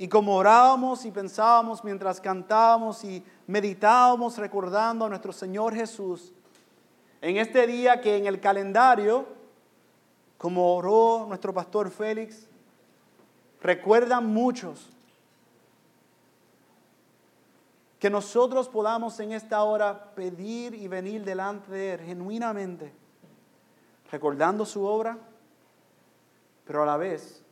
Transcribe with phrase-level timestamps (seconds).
[0.00, 6.32] Y como orábamos y pensábamos mientras cantábamos y meditábamos recordando a nuestro Señor Jesús,
[7.20, 9.26] en este día que en el calendario,
[10.38, 12.48] como oró nuestro pastor Félix,
[13.60, 14.88] recuerdan muchos
[17.98, 22.90] que nosotros podamos en esta hora pedir y venir delante de Él genuinamente,
[24.10, 25.18] recordando su obra,
[26.64, 27.44] pero a la vez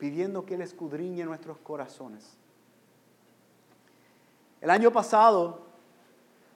[0.00, 2.36] pidiendo que Él escudriñe nuestros corazones.
[4.60, 5.60] El año pasado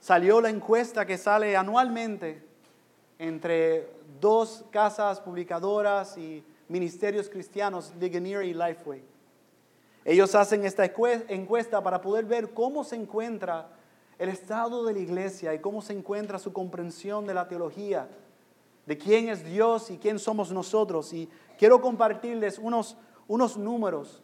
[0.01, 2.45] salió la encuesta que sale anualmente
[3.19, 3.88] entre
[4.21, 9.02] dos casas publicadoras y ministerios cristianos, Ligonier y Lifeway.
[10.05, 13.69] Ellos hacen esta encuesta para poder ver cómo se encuentra
[14.19, 18.09] el estado de la iglesia y cómo se encuentra su comprensión de la teología,
[18.87, 21.13] de quién es Dios y quién somos nosotros.
[21.13, 22.96] Y quiero compartirles unos,
[23.27, 24.23] unos números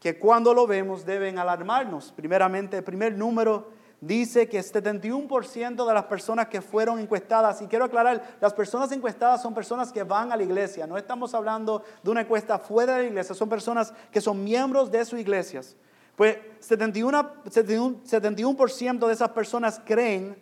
[0.00, 2.12] que cuando lo vemos deben alarmarnos.
[2.12, 3.68] Primeramente, el primer número
[4.00, 9.42] dice que 71% de las personas que fueron encuestadas, y quiero aclarar, las personas encuestadas
[9.42, 13.02] son personas que van a la iglesia, no estamos hablando de una encuesta fuera de
[13.02, 15.76] la iglesia, son personas que son miembros de sus iglesias.
[16.16, 20.36] Pues 71%, 71 de esas personas creen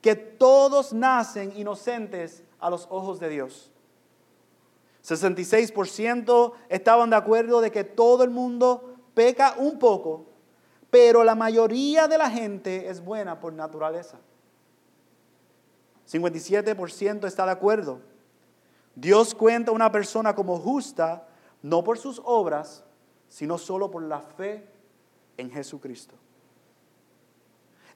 [0.00, 3.73] que todos nacen inocentes a los ojos de Dios.
[5.04, 10.34] 66% estaban de acuerdo de que todo el mundo peca un poco
[10.94, 14.16] pero la mayoría de la gente es buena por naturaleza.
[16.08, 17.98] 57% está de acuerdo.
[18.94, 21.26] Dios cuenta a una persona como justa
[21.62, 22.84] no por sus obras,
[23.28, 24.68] sino solo por la fe
[25.36, 26.14] en Jesucristo.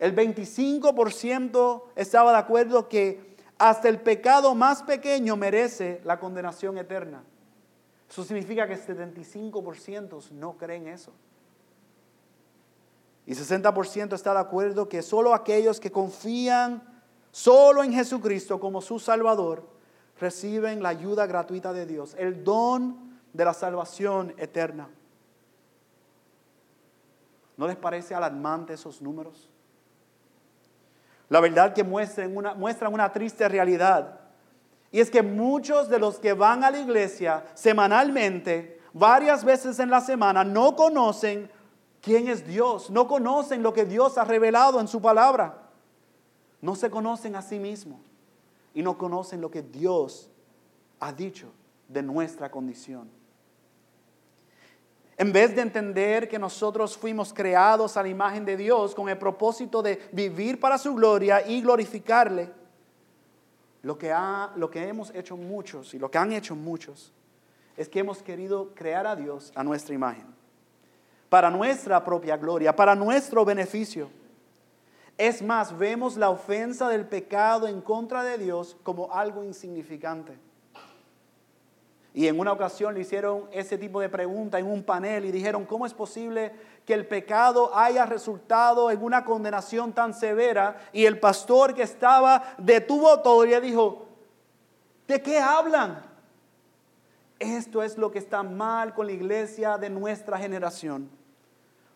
[0.00, 7.24] El 25% estaba de acuerdo que hasta el pecado más pequeño merece la condenación eterna.
[8.08, 11.12] Eso significa que el 75% no creen eso.
[13.26, 16.82] Y 60% está de acuerdo que solo aquellos que confían
[17.30, 19.68] solo en Jesucristo como su Salvador
[20.18, 24.88] reciben la ayuda gratuita de Dios, el don de la salvación eterna.
[27.58, 29.50] ¿No les parece alarmante esos números?
[31.28, 34.20] La verdad que muestran una, una triste realidad.
[34.90, 39.90] Y es que muchos de los que van a la iglesia semanalmente, varias veces en
[39.90, 41.50] la semana, no conocen
[42.00, 45.68] quién es Dios, no conocen lo que Dios ha revelado en su palabra,
[46.62, 48.00] no se conocen a sí mismos
[48.72, 50.30] y no conocen lo que Dios
[51.00, 51.52] ha dicho
[51.88, 53.17] de nuestra condición.
[55.18, 59.18] En vez de entender que nosotros fuimos creados a la imagen de Dios con el
[59.18, 62.50] propósito de vivir para su gloria y glorificarle,
[63.82, 67.12] lo que, ha, lo que hemos hecho muchos y lo que han hecho muchos
[67.76, 70.38] es que hemos querido crear a Dios a nuestra imagen
[71.28, 74.10] para nuestra propia gloria, para nuestro beneficio.
[75.16, 80.38] Es más, vemos la ofensa del pecado en contra de Dios como algo insignificante.
[82.14, 85.64] Y en una ocasión le hicieron ese tipo de pregunta en un panel y dijeron,
[85.64, 86.52] ¿cómo es posible
[86.84, 90.78] que el pecado haya resultado en una condenación tan severa?
[90.92, 94.06] Y el pastor que estaba detuvo todo y le dijo,
[95.06, 96.02] ¿de qué hablan?
[97.38, 101.08] Esto es lo que está mal con la iglesia de nuestra generación.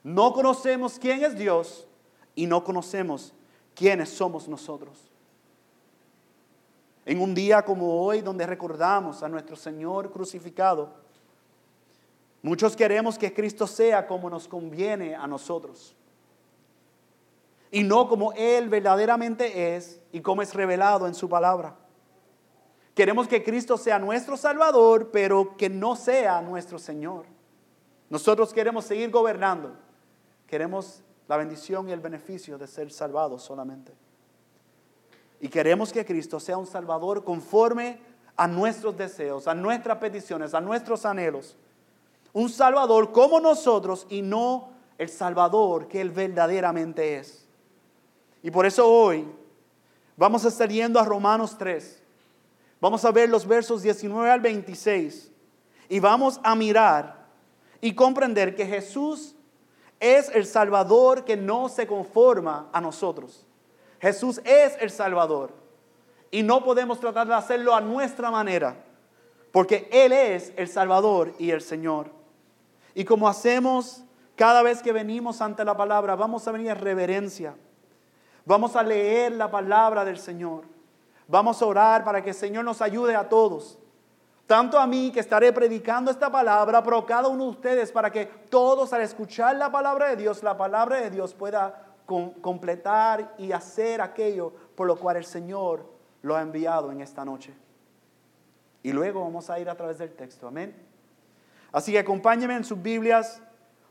[0.05, 1.87] No conocemos quién es Dios
[2.35, 3.33] y no conocemos
[3.75, 5.12] quiénes somos nosotros.
[7.05, 10.91] En un día como hoy, donde recordamos a nuestro Señor crucificado,
[12.43, 15.97] muchos queremos que Cristo sea como nos conviene a nosotros.
[17.71, 21.77] Y no como Él verdaderamente es y como es revelado en su palabra.
[22.95, 27.25] Queremos que Cristo sea nuestro Salvador, pero que no sea nuestro Señor.
[28.11, 29.75] Nosotros queremos seguir gobernando
[30.53, 33.95] Queremos la bendición y el beneficio de ser salvados solamente.
[35.43, 37.99] Y queremos que Cristo sea un Salvador conforme
[38.37, 41.57] a nuestros deseos, a nuestras peticiones, a nuestros anhelos.
[42.33, 47.45] Un Salvador como nosotros y no el Salvador que Él verdaderamente es.
[48.41, 49.27] Y por eso hoy
[50.17, 52.01] vamos a estar yendo a Romanos 3.
[52.81, 55.29] Vamos a ver los versos 19 al 26
[55.89, 57.27] y vamos a mirar
[57.81, 59.35] y comprender que Jesús
[59.99, 63.45] es el Salvador que no se conforma a nosotros.
[64.03, 65.53] Jesús es el Salvador.
[66.31, 68.75] Y no podemos tratar de hacerlo a nuestra manera,
[69.53, 72.11] porque Él es el Salvador y el Señor.
[72.95, 74.03] Y como hacemos
[74.35, 77.55] cada vez que venimos ante la palabra, vamos a venir en reverencia.
[78.45, 80.65] Vamos a leer la palabra del Señor.
[81.29, 83.79] Vamos a orar para que el Señor nos ayude a todos
[84.53, 88.27] tanto a mí que estaré predicando esta palabra, pero cada uno de ustedes para que
[88.27, 94.01] todos al escuchar la palabra de Dios, la palabra de Dios pueda completar y hacer
[94.01, 95.87] aquello por lo cual el Señor
[96.23, 97.55] lo ha enviado en esta noche.
[98.83, 100.75] Y luego vamos a ir a través del texto, amén.
[101.71, 103.41] Así que acompáñenme en sus Biblias,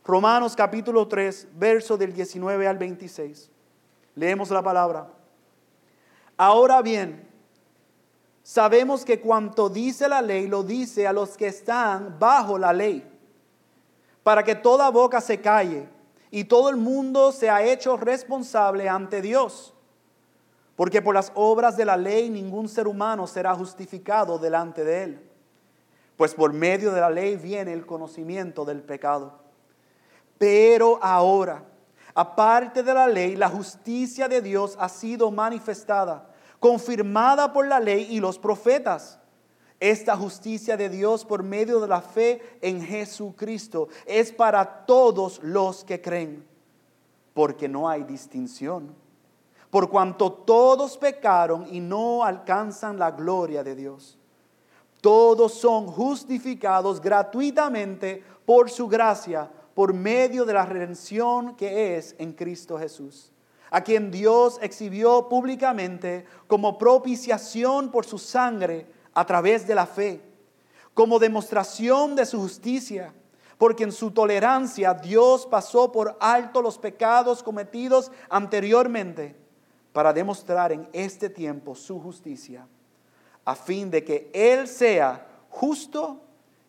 [0.04, 3.50] Romanos capítulo 3, verso del 19 al 26.
[4.16, 5.08] Leemos la palabra.
[6.38, 7.28] Ahora bien,
[8.44, 13.08] sabemos que cuanto dice la ley lo dice a los que están bajo la ley,
[14.24, 15.88] para que toda boca se calle
[16.32, 19.74] y todo el mundo se ha hecho responsable ante Dios.
[20.78, 25.30] Porque por las obras de la ley ningún ser humano será justificado delante de él.
[26.16, 29.40] Pues por medio de la ley viene el conocimiento del pecado.
[30.38, 31.66] Pero ahora,
[32.16, 36.30] aparte de la ley, la justicia de Dios ha sido manifestada,
[36.60, 39.20] confirmada por la ley y los profetas.
[39.82, 45.84] Esta justicia de Dios por medio de la fe en Jesucristo es para todos los
[45.84, 46.46] que creen,
[47.34, 48.96] porque no hay distinción
[49.72, 54.18] por cuanto todos pecaron y no alcanzan la gloria de Dios.
[55.00, 62.34] Todos son justificados gratuitamente por su gracia, por medio de la redención que es en
[62.34, 63.32] Cristo Jesús,
[63.72, 70.22] a quien Dios exhibió públicamente como propiciación por su sangre a través de la fe,
[70.94, 73.14] como demostración de su justicia
[73.62, 79.36] porque en su tolerancia Dios pasó por alto los pecados cometidos anteriormente
[79.94, 82.66] para demostrar en este tiempo su justicia,
[83.46, 86.20] a fin de que Él sea justo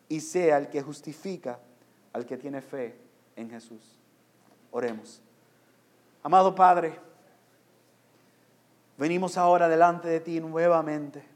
[0.07, 1.57] y sea el que justifica
[2.13, 2.95] al que tiene fe
[3.35, 3.97] en Jesús.
[4.69, 5.19] Oremos.
[6.21, 6.99] Amado Padre,
[8.99, 11.32] venimos ahora delante de ti nuevamente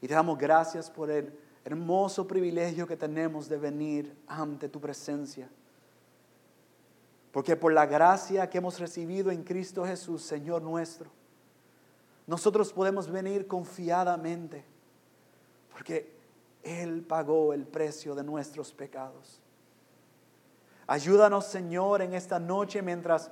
[0.00, 1.32] y te damos gracias por el
[1.64, 5.48] hermoso privilegio que tenemos de venir ante tu presencia.
[7.32, 11.10] Porque por la gracia que hemos recibido en Cristo Jesús, Señor nuestro,
[12.26, 14.64] nosotros podemos venir confiadamente.
[15.72, 16.14] Porque
[16.62, 19.40] Él pagó el precio de nuestros pecados.
[20.86, 23.30] Ayúdanos, Señor, en esta noche mientras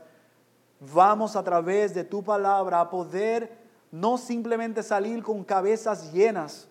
[0.80, 3.63] vamos a través de tu palabra a poder
[3.94, 6.66] no simplemente salir con cabezas llenas,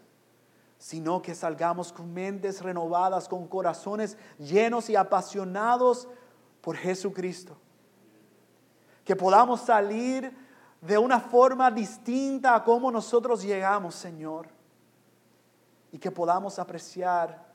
[0.77, 6.09] sino que salgamos con mentes renovadas, con corazones llenos y apasionados
[6.59, 7.55] por Jesucristo.
[9.05, 10.35] Que podamos salir
[10.81, 14.49] de una forma distinta a como nosotros llegamos, Señor.
[15.93, 17.53] Y que podamos apreciar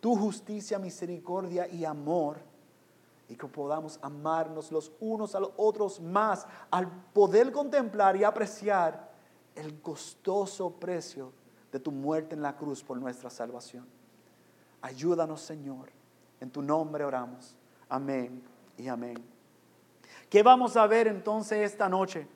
[0.00, 2.38] tu justicia, misericordia y amor.
[3.28, 9.10] Y que podamos amarnos los unos a los otros más al poder contemplar y apreciar
[9.54, 11.32] el costoso precio
[11.72, 13.86] de tu muerte en la cruz por nuestra salvación.
[14.80, 15.90] Ayúdanos, Señor.
[16.40, 17.56] En tu nombre oramos.
[17.88, 18.42] Amén
[18.76, 19.16] y amén.
[20.28, 22.28] ¿Qué vamos a ver entonces esta noche?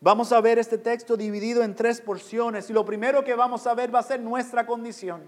[0.00, 3.74] Vamos a ver este texto dividido en tres porciones y lo primero que vamos a
[3.74, 5.22] ver va a ser nuestra condición.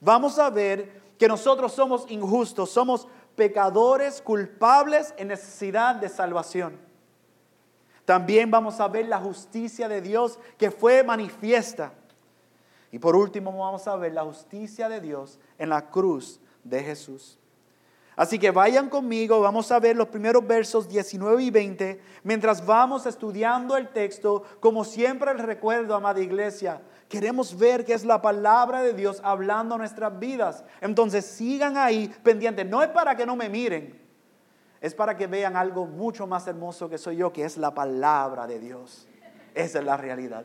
[0.00, 3.06] Vamos a ver que nosotros somos injustos, somos
[3.38, 6.76] pecadores, culpables en necesidad de salvación.
[8.04, 11.92] También vamos a ver la justicia de Dios que fue manifiesta.
[12.90, 17.38] Y por último vamos a ver la justicia de Dios en la cruz de Jesús.
[18.16, 23.06] Así que vayan conmigo, vamos a ver los primeros versos 19 y 20 mientras vamos
[23.06, 24.42] estudiando el texto.
[24.58, 29.74] Como siempre les recuerdo, amada iglesia, queremos ver que es la palabra de Dios hablando
[29.74, 30.64] a nuestras vidas.
[30.80, 32.66] Entonces sigan ahí pendientes.
[32.66, 34.00] No es para que no me miren,
[34.80, 38.46] es para que vean algo mucho más hermoso que soy yo, que es la palabra
[38.46, 39.08] de Dios.
[39.54, 40.44] Esa es la realidad.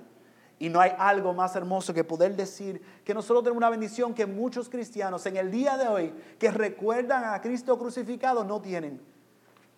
[0.57, 4.25] Y no hay algo más hermoso que poder decir que nosotros tenemos una bendición que
[4.25, 9.01] muchos cristianos en el día de hoy que recuerdan a Cristo crucificado no tienen.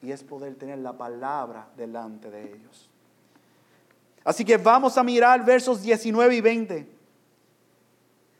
[0.02, 2.92] Y es poder tener la palabra delante de ellos.
[4.26, 6.96] Así que vamos a mirar versos 19 y 20.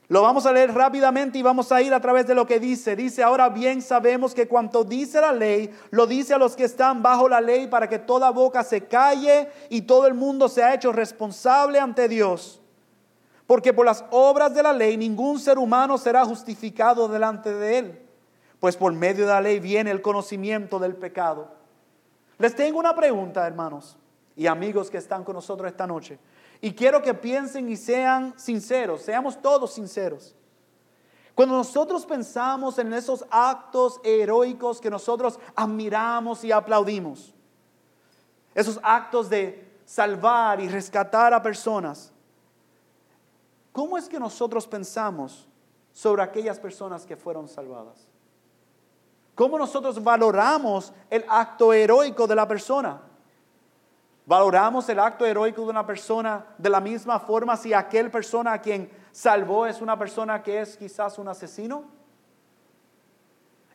[0.08, 2.96] Lo vamos a leer rápidamente y vamos a ir a través de lo que dice.
[2.96, 7.02] Dice, ahora bien sabemos que cuanto dice la ley, lo dice a los que están
[7.02, 10.92] bajo la ley para que toda boca se calle y todo el mundo sea hecho
[10.92, 12.60] responsable ante Dios.
[13.46, 18.02] Porque por las obras de la ley ningún ser humano será justificado delante de él.
[18.58, 21.48] Pues por medio de la ley viene el conocimiento del pecado.
[22.38, 23.96] Les tengo una pregunta, hermanos
[24.36, 26.18] y amigos que están con nosotros esta noche.
[26.60, 30.36] Y quiero que piensen y sean sinceros, seamos todos sinceros.
[31.34, 37.34] Cuando nosotros pensamos en esos actos heroicos que nosotros admiramos y aplaudimos,
[38.54, 42.12] esos actos de salvar y rescatar a personas,
[43.72, 45.46] ¿cómo es que nosotros pensamos
[45.92, 48.06] sobre aquellas personas que fueron salvadas?
[49.34, 53.02] ¿Cómo nosotros valoramos el acto heroico de la persona?
[54.26, 58.60] ¿Valoramos el acto heroico de una persona de la misma forma si aquel persona a
[58.60, 61.84] quien salvó es una persona que es quizás un asesino?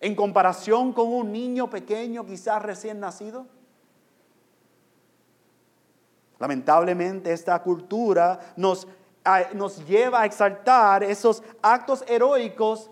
[0.02, 3.46] En comparación con un niño pequeño, quizás recién nacido.
[6.38, 8.90] Lamentablemente esta cultura nos,
[9.54, 12.92] nos lleva a exaltar esos actos heroicos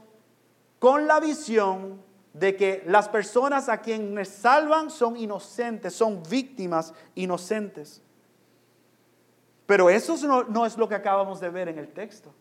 [0.79, 2.01] con la visión
[2.39, 8.01] de que las personas a quienes salvan son inocentes, son víctimas inocentes.
[9.65, 10.15] Pero eso
[10.47, 12.33] no, es lo que acabamos de ver en el texto.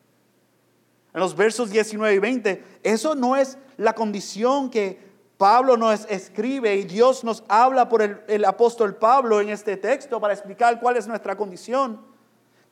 [1.13, 6.77] En los versos 19 y 20, eso no es la condición que Pablo nos escribe
[6.77, 11.09] y Dios nos habla por el, apóstol Pablo en este texto para explicar cuál es
[11.09, 12.01] nuestra condición.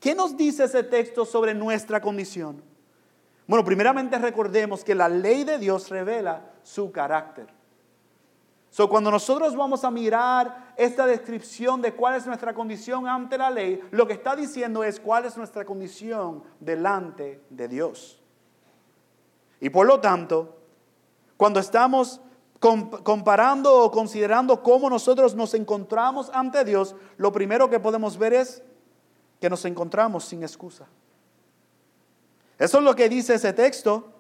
[0.00, 2.62] ¿Qué nos dice ese texto sobre nuestra condición?
[3.46, 7.46] Bueno, primeramente recordemos que la ley de Dios revela su carácter.
[8.70, 13.48] So, cuando nosotros vamos a mirar esta descripción de cuál es nuestra condición ante la
[13.48, 18.20] ley, lo que está diciendo es cuál es nuestra condición delante de Dios.
[19.60, 20.58] Y por lo tanto,
[21.36, 22.20] cuando estamos
[22.58, 28.62] comparando o considerando cómo nosotros nos encontramos ante Dios, lo primero que podemos ver es
[29.40, 30.86] que nos encontramos sin excusa.
[32.58, 34.12] Eso es lo que dice ese texto.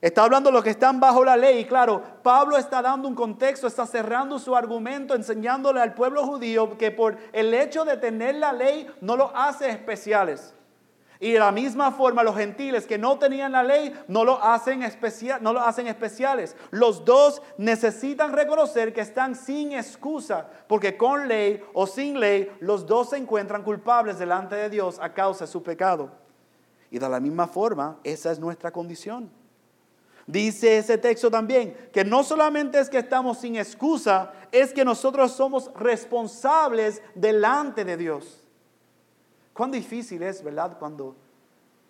[0.00, 1.60] Está hablando de los que están bajo la ley.
[1.60, 6.76] Y claro, Pablo está dando un contexto, está cerrando su argumento, enseñándole al pueblo judío
[6.76, 10.54] que por el hecho de tener la ley no lo hace especiales.
[11.18, 14.80] Y de la misma forma los gentiles que no tenían la ley no lo hacen,
[15.40, 16.54] no lo hacen especiales.
[16.70, 22.86] Los dos necesitan reconocer que están sin excusa, porque con ley o sin ley los
[22.86, 26.25] dos se encuentran culpables delante de Dios a causa de su pecado.
[26.90, 29.30] Y de la misma forma, esa es nuestra condición.
[30.26, 35.32] Dice ese texto también que no solamente es que estamos sin excusa, es que nosotros
[35.32, 38.42] somos responsables delante de Dios.
[39.52, 40.76] Cuán difícil es, ¿verdad?
[40.78, 41.16] Cuando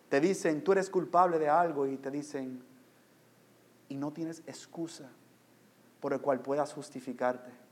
[0.08, 2.62] te dicen, tú eres culpable de algo y te dicen,
[3.88, 5.08] y no tienes excusa
[6.00, 7.65] por el cual puedas justificarte.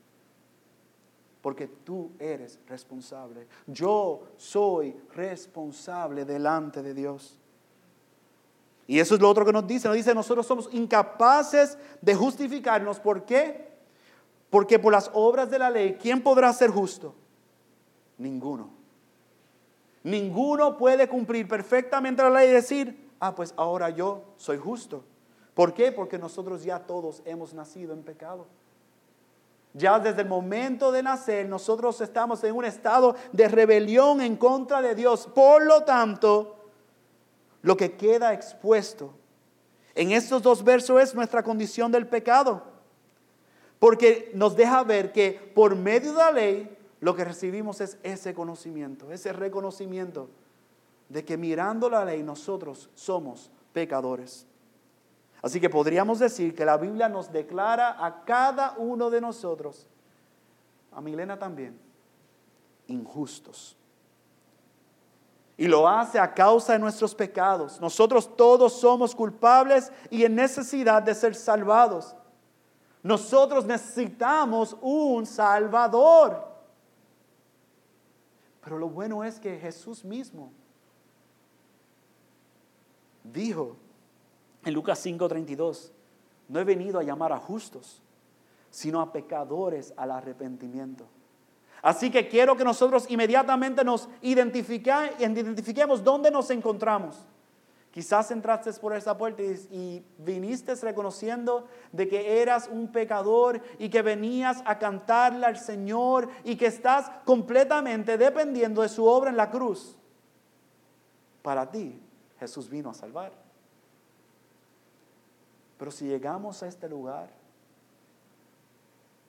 [1.44, 3.46] Porque tú eres responsable.
[3.66, 7.38] Yo soy responsable delante de Dios.
[8.86, 9.86] Y eso es lo otro que nos dice.
[9.86, 12.98] Nos dice, nosotros somos incapaces de justificarnos.
[12.98, 13.74] ¿Por qué?
[14.48, 17.14] Porque por las obras de la ley, ¿quién podrá ser justo?
[18.16, 18.70] Ninguno.
[20.02, 25.04] Ninguno puede cumplir perfectamente la ley y decir, ah, pues ahora yo soy justo.
[25.52, 25.92] ¿Por qué?
[25.92, 28.46] Porque nosotros ya todos hemos nacido en pecado.
[29.74, 34.80] Ya desde el momento de nacer nosotros estamos en un estado de rebelión en contra
[34.80, 35.26] de Dios.
[35.26, 36.56] Por lo tanto,
[37.60, 39.12] lo que queda expuesto
[39.96, 42.62] en estos dos versos es nuestra condición del pecado.
[43.80, 48.32] Porque nos deja ver que por medio de la ley lo que recibimos es ese
[48.32, 50.30] conocimiento, ese reconocimiento
[51.08, 54.46] de que mirando la ley nosotros somos pecadores.
[55.44, 59.86] Así que podríamos decir que la Biblia nos declara a cada uno de nosotros,
[60.90, 61.78] a Milena también,
[62.86, 63.76] injustos.
[65.58, 67.78] Y lo hace a causa de nuestros pecados.
[67.78, 72.16] Nosotros todos somos culpables y en necesidad de ser salvados.
[73.02, 76.42] Nosotros necesitamos un Salvador.
[78.62, 80.50] Pero lo bueno es que Jesús mismo
[83.22, 83.76] dijo
[84.64, 85.92] en Lucas 5:32,
[86.48, 88.02] no he venido a llamar a justos,
[88.70, 91.06] sino a pecadores al arrepentimiento.
[91.82, 97.26] Así que quiero que nosotros inmediatamente nos identifiquemos dónde nos encontramos.
[97.90, 104.02] Quizás entraste por esa puerta y, viniste reconociendo de que eras un pecador y que
[104.02, 109.50] venías a cantarle al Señor y que estás completamente dependiendo de su obra en la
[109.50, 109.96] cruz.
[111.42, 112.02] Para ti,
[112.40, 113.43] Jesús vino a salvar.
[115.84, 117.28] Pero si llegamos a este lugar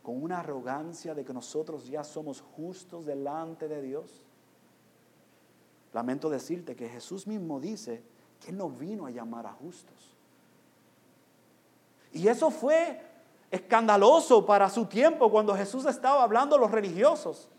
[0.02, 4.24] con una arrogancia de que nosotros ya somos justos delante de Dios,
[5.92, 8.02] lamento decirte que Jesús mismo dice,
[8.40, 10.16] que no vino a llamar a justos.
[12.14, 13.02] Y eso fue
[13.52, 17.50] escandaloso para su tiempo cuando Jesús estaba hablando a los religiosos.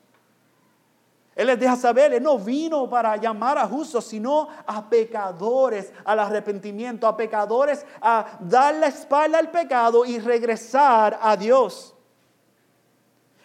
[1.36, 6.18] Él les deja saber, Él no vino para llamar a justos, sino a pecadores al
[6.18, 11.94] arrepentimiento, a pecadores a dar la espalda al pecado y regresar a Dios.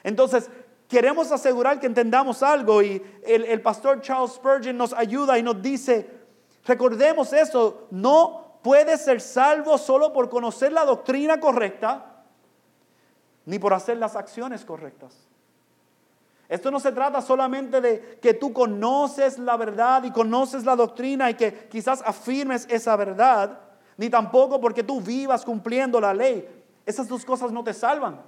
[0.03, 0.49] Entonces,
[0.87, 5.61] queremos asegurar que entendamos algo y el, el pastor Charles Spurgeon nos ayuda y nos
[5.61, 6.21] dice,
[6.65, 12.23] Recordemos eso, no puedes ser salvo solo por conocer la doctrina correcta,
[13.45, 15.27] ni por hacer las acciones correctas.
[16.51, 21.29] Esto no se trata solamente de que tú conoces la verdad y conoces la doctrina
[21.29, 23.57] y que quizás afirmes esa verdad,
[23.95, 26.45] ni tampoco porque tú vivas cumpliendo la ley.
[26.85, 28.21] Esas dos cosas no te salvan.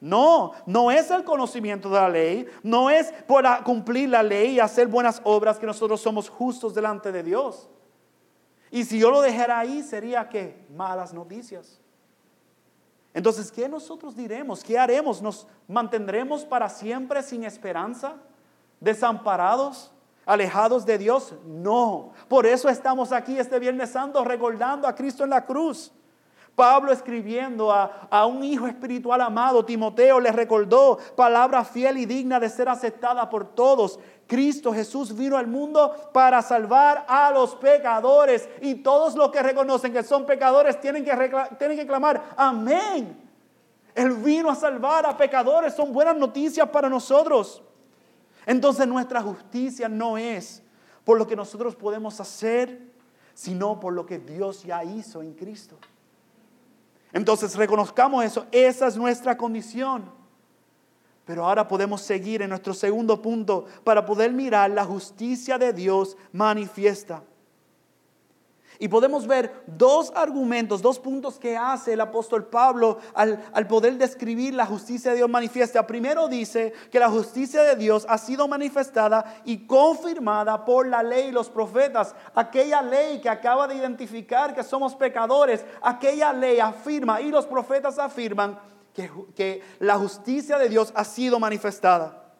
[0.00, 4.60] No, no es el conocimiento de la ley, no es por cumplir la ley y
[4.60, 7.68] hacer buenas obras que nosotros somos justos delante de Dios.
[8.72, 11.79] Y si yo lo dejara ahí, sería que malas noticias.
[13.12, 14.62] Entonces, ¿qué nosotros diremos?
[14.62, 15.20] ¿Qué haremos?
[15.20, 18.14] ¿Nos mantendremos para siempre sin esperanza?
[18.78, 19.92] ¿Desamparados?
[20.24, 21.34] ¿Alejados de Dios?
[21.44, 22.12] No.
[22.28, 25.92] Por eso estamos aquí este Viernes Santo recordando a Cristo en la cruz.
[26.54, 32.38] Pablo escribiendo a, a, un hijo espiritual amado, Timoteo, le recordó palabra fiel y digna
[32.38, 33.98] de ser aceptada por todos.
[34.26, 39.92] Cristo Jesús vino al mundo para salvar a los pecadores y todos los que reconocen
[39.92, 41.10] que son pecadores tienen que,
[41.58, 43.28] tienen que clamar, amén.
[43.94, 47.62] Él vino a salvar a pecadores, son buenas noticias para nosotros.
[48.46, 50.62] Entonces nuestra justicia no es
[51.04, 52.80] por lo que nosotros podemos hacer,
[53.34, 55.76] sino por lo que Dios ya hizo en Cristo.
[57.12, 60.10] Entonces reconozcamos eso, esa es nuestra condición.
[61.24, 66.16] Pero ahora podemos seguir en nuestro segundo punto para poder mirar la justicia de Dios
[66.32, 67.22] manifiesta.
[68.80, 73.98] Y podemos ver dos argumentos, dos puntos que hace el apóstol Pablo al, al, poder
[73.98, 75.86] describir la justicia de Dios manifiesta.
[75.86, 81.28] Primero dice que la justicia de Dios ha sido manifestada y confirmada por la ley
[81.28, 82.16] y los profetas.
[82.34, 87.98] Aquella ley que acaba de identificar que somos pecadores, aquella ley afirma y los profetas
[87.98, 88.58] afirman
[89.34, 92.32] que, la justicia de Dios ha sido manifestada.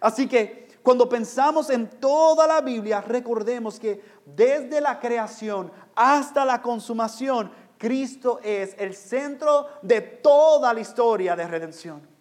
[0.00, 6.60] Así que cuando pensamos en toda la Biblia, recordemos que desde la creación hasta la
[6.60, 12.16] consumación, Cristo es el centro de toda la historia de redención.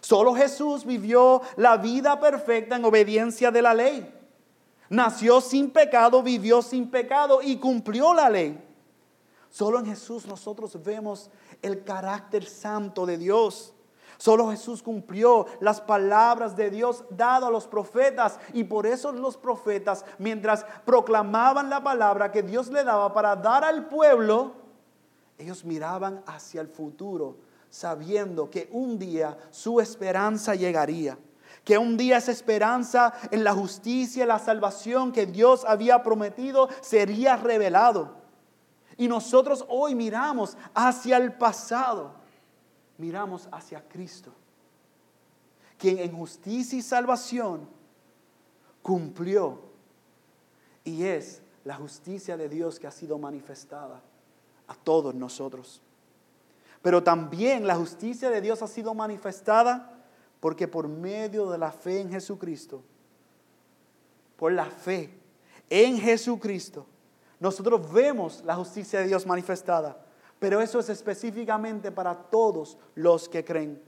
[0.00, 4.14] Solo Jesús vivió la vida perfecta en obediencia de la ley.
[4.90, 8.58] Nació sin pecado, vivió sin pecado y cumplió la ley.
[9.50, 11.30] Solo en Jesús nosotros vemos
[11.62, 13.74] el carácter santo de Dios.
[14.18, 19.36] Solo Jesús cumplió las palabras de Dios dado a los profetas y por eso los
[19.36, 24.54] profetas, mientras proclamaban la palabra que Dios le daba para dar al pueblo,
[25.38, 27.36] ellos miraban hacia el futuro,
[27.70, 31.16] sabiendo que un día su esperanza llegaría.
[31.62, 36.68] Que un día esa esperanza en la justicia y la salvación que Dios había prometido
[36.80, 38.16] sería revelado.
[38.96, 42.17] Y nosotros hoy miramos hacia el pasado,
[42.98, 44.32] miramos hacia Cristo,
[45.78, 47.68] quien en justicia y salvación
[48.82, 49.60] cumplió
[50.84, 54.02] y es la justicia de Dios que ha sido manifestada
[54.66, 55.80] a todos nosotros.
[56.82, 59.94] Pero también la justicia de Dios ha sido manifestada
[60.40, 62.82] porque por medio de la fe en Jesucristo,
[64.36, 65.18] por la fe
[65.68, 66.86] en Jesucristo,
[67.40, 70.04] nosotros vemos la justicia de Dios manifestada,
[70.38, 73.82] pero eso es específicamente para todos los que creen.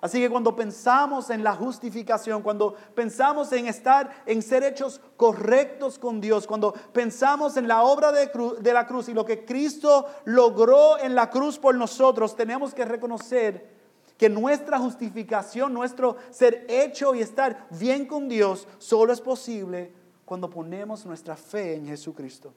[0.00, 5.98] Así que cuando pensamos en la justificación, cuando pensamos en estar, en ser hechos correctos
[5.98, 10.06] con Dios, cuando pensamos en la obra de, de, la cruz y lo que Cristo
[10.24, 13.74] logró en la cruz por nosotros, tenemos que reconocer
[14.18, 19.92] que nuestra justificación, nuestro ser hecho y estar bien con Dios, solo es posible
[20.26, 22.52] cuando ponemos nuestra fe en Jesucristo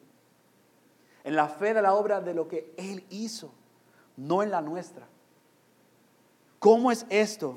[1.23, 3.51] en la fe de la obra de lo que Él hizo,
[4.17, 5.07] no en la nuestra.
[6.59, 7.55] ¿Cómo es esto?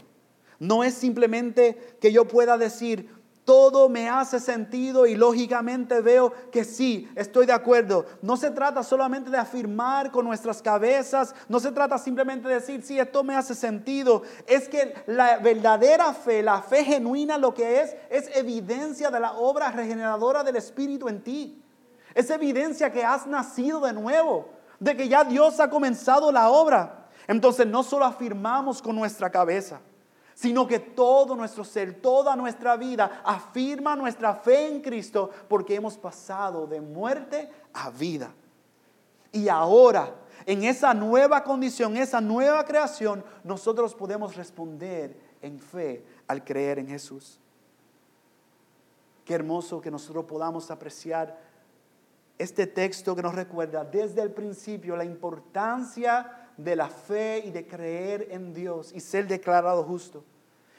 [0.58, 3.10] No es simplemente que yo pueda decir,
[3.44, 8.06] todo me hace sentido y lógicamente veo que sí, estoy de acuerdo.
[8.22, 12.82] No se trata solamente de afirmar con nuestras cabezas, no se trata simplemente de decir,
[12.82, 14.22] sí, esto me hace sentido.
[14.46, 19.32] Es que la verdadera fe, la fe genuina lo que es, es evidencia de la
[19.32, 21.62] obra regeneradora del Espíritu en ti.
[22.14, 24.48] Es evidencia que has nacido de nuevo,
[24.78, 27.08] de que ya Dios ha comenzado la obra.
[27.26, 29.80] Entonces no solo afirmamos con nuestra cabeza,
[30.34, 35.96] sino que todo nuestro ser, toda nuestra vida afirma nuestra fe en Cristo porque hemos
[35.96, 38.32] pasado de muerte a vida.
[39.30, 46.44] Y ahora, en esa nueva condición, esa nueva creación, nosotros podemos responder en fe al
[46.44, 47.38] creer en Jesús.
[49.24, 51.51] Qué hermoso que nosotros podamos apreciar
[52.42, 57.66] este texto que nos recuerda desde el principio la importancia de la fe y de
[57.66, 60.24] creer en Dios y ser declarado justo.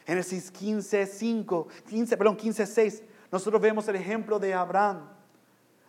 [0.06, 5.08] Génesis 15, 5, 15, perdón, 15, 6, nosotros vemos el ejemplo de Abraham,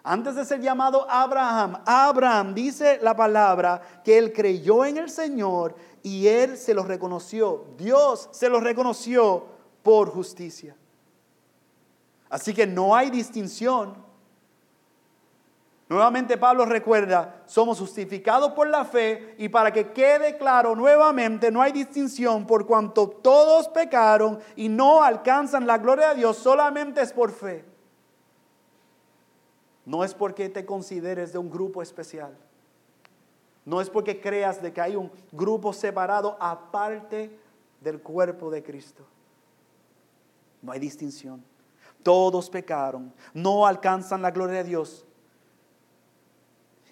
[0.06, 5.74] antes de ser llamado Abraham, Abraham dice la palabra que él creyó en el Señor
[6.02, 7.64] y él se lo reconoció.
[7.78, 9.46] Dios se lo reconoció
[9.82, 10.76] por justicia.
[12.28, 14.03] Así que no hay distinción.
[15.88, 21.60] Nuevamente Pablo recuerda, somos justificados por la fe y para que quede claro nuevamente, no
[21.60, 27.12] hay distinción por cuanto todos pecaron y no alcanzan la gloria de Dios, solamente es
[27.12, 27.64] por fe.
[29.84, 32.34] No es porque te consideres de un grupo especial.
[33.66, 37.38] No es porque creas de que hay un grupo separado aparte
[37.80, 39.04] del cuerpo de Cristo.
[40.62, 41.44] No hay distinción.
[42.02, 45.04] Todos pecaron, no alcanzan la gloria de Dios.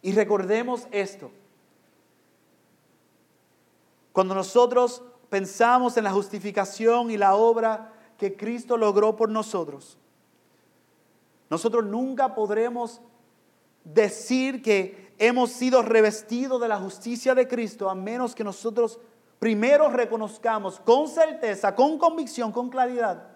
[0.02, 1.30] Y recordemos esto.
[4.12, 9.96] Cuando nosotros pensamos en la justificación y la obra que Cristo logró por nosotros,
[11.48, 13.00] nosotros nunca podremos
[13.84, 18.98] decir que hemos sido revestidos de la justicia de Cristo a menos que nosotros
[19.38, 23.28] primero reconozcamos con certeza, con convicción, con claridad,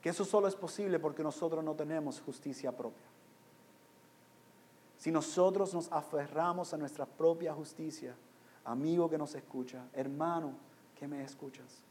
[0.00, 3.04] que eso solo es posible porque nosotros no tenemos justicia propia.
[5.06, 8.12] Si nosotros nos aferramos a nuestra propia justicia,
[8.64, 10.54] amigo que nos escucha, hermano
[10.98, 11.84] que me escuchas,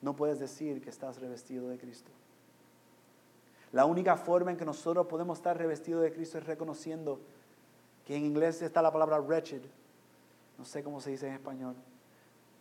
[0.00, 2.12] no puedes decir que estás revestido de Cristo.
[3.72, 7.18] La única forma en que nosotros podemos estar revestidos de Cristo es reconociendo
[8.04, 9.62] que en inglés está la palabra wretched.
[10.58, 11.74] No sé cómo se dice en español.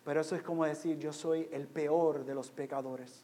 [0.03, 3.21] Pero eso es como decir, yo soy el peor de los pecadores.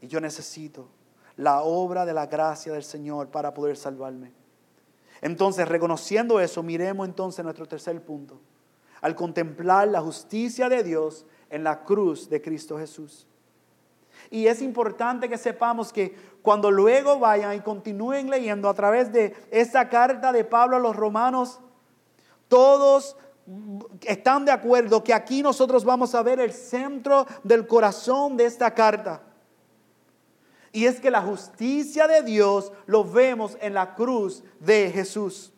[0.00, 0.88] Y yo necesito
[1.36, 4.39] la obra de la gracia del Señor para poder salvarme.
[5.20, 8.40] Entonces, reconociendo eso, miremos entonces nuestro tercer punto.
[9.00, 13.26] Al contemplar la justicia de Dios en la cruz de Cristo Jesús.
[14.30, 19.34] Y es importante que sepamos que cuando luego vayan y continúen leyendo a través de
[19.50, 21.60] esa carta de Pablo a los romanos,
[22.48, 23.16] todos
[24.02, 28.72] están de acuerdo que aquí nosotros vamos a ver el centro del corazón de esta
[28.72, 29.22] carta.
[30.72, 35.52] Y es que la justicia de Dios lo vemos en la cruz de Jesús.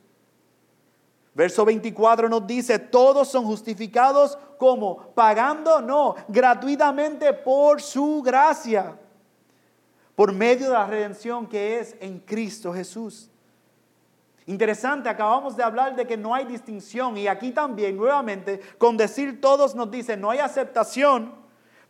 [1.35, 8.99] Verso 24 nos dice, todos son justificados como pagando, no, gratuitamente por su gracia,
[10.15, 13.31] por medio de la redención que es en Cristo Jesús.
[14.47, 19.41] Interesante, acabamos de hablar de que no hay distinción y aquí también nuevamente con decir
[19.41, 21.42] todos nos dice, no hay aceptación,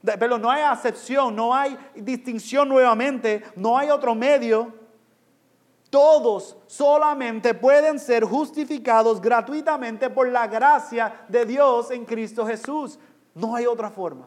[0.03, 4.83] pero no hay acepción, no hay distinción nuevamente, no hay otro medio
[5.93, 12.99] todos solamente pueden ser justificados gratuitamente por la gracia de Dios en Cristo Jesús.
[13.35, 14.27] No hay otra forma.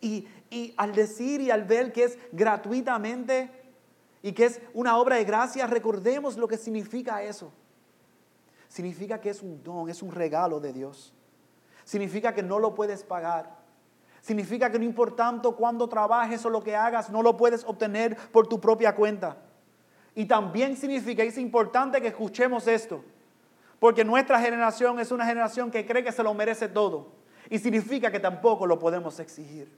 [0.00, 0.26] Y,
[0.76, 3.48] al decir y al ver que es gratuitamente
[4.20, 7.52] y que es una obra de gracia, recordemos lo que significa eso.
[8.66, 11.14] Significa que es un don, es un regalo de Dios.
[11.84, 13.56] Significa que no lo puedes pagar.
[14.28, 18.46] Significa que no importando cuándo trabajes o lo que hagas, no lo puedes obtener por
[18.46, 19.38] tu propia cuenta.
[20.14, 23.02] Y también significa, y es importante que escuchemos esto,
[23.80, 27.06] porque nuestra generación es una generación que cree que se lo merece todo.
[27.48, 29.74] Y significa que tampoco lo podemos exigir.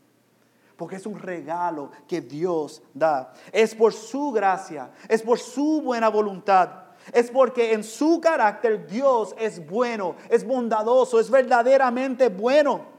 [0.76, 3.32] Porque es un regalo que Dios da.
[3.52, 6.70] Es por su gracia, es por su buena voluntad.
[7.12, 12.98] Es porque en su carácter Dios es bueno, es bondadoso, es verdaderamente bueno.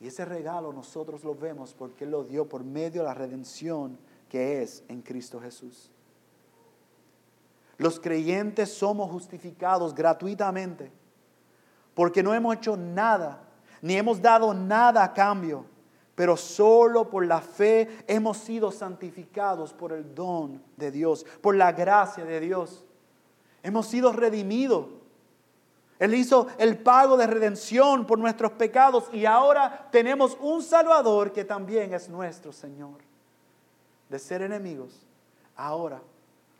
[0.00, 3.98] Y ese regalo nosotros lo vemos porque Él lo dio por medio de la redención
[4.28, 5.90] que es en Cristo Jesús.
[7.78, 10.90] Los creyentes somos justificados gratuitamente
[11.94, 13.42] porque no hemos hecho nada,
[13.82, 15.64] ni hemos dado nada a cambio,
[16.14, 21.72] pero solo por la fe hemos sido santificados por el don de Dios, por la
[21.72, 22.84] gracia de Dios.
[23.62, 24.86] Hemos sido redimidos.
[25.98, 31.44] Él hizo el pago de redención por nuestros pecados y ahora tenemos un Salvador que
[31.44, 33.08] también es nuestro Señor
[34.08, 35.06] de ser enemigos,
[35.56, 36.00] ahora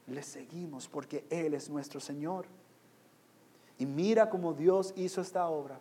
[0.07, 2.47] le seguimos porque Él es nuestro Señor.
[3.79, 5.79] Y mira cómo Dios hizo esta obra.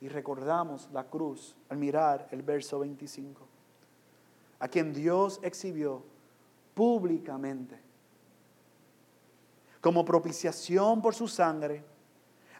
[0.00, 3.40] Y recordamos la cruz al mirar el verso 25.
[4.58, 6.02] A quien Dios exhibió
[6.74, 7.80] públicamente
[9.80, 11.84] como propiciación por su sangre,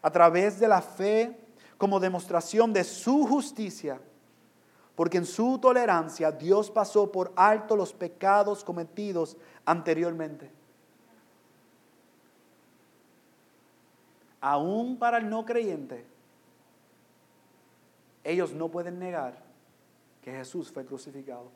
[0.07, 1.37] a través de la fe,
[1.77, 3.99] como demostración de su justicia
[4.97, 10.49] porque en su tolerancia Dios pasó por alto los pecados cometidos anteriormente.
[14.41, 16.03] Aún para el no creyente,
[18.23, 19.37] ellos no pueden negar
[20.23, 21.51] que Jesús fue crucificado.